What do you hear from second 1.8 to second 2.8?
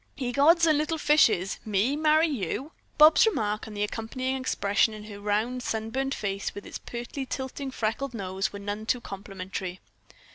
marry you?"